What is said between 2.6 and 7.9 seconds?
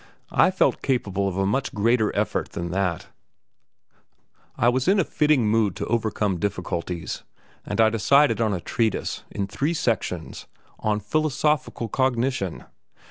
that; I was in a fitting mood to overcome difficulties, and